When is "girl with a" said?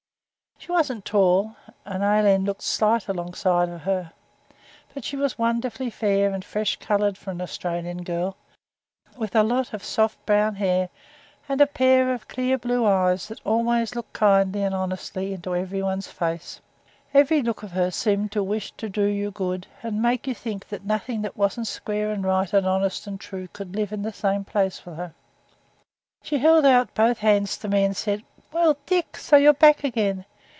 8.03-9.41